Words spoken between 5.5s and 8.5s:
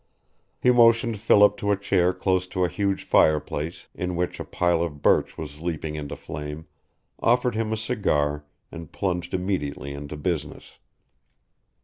leaping into flame, offered him a cigar,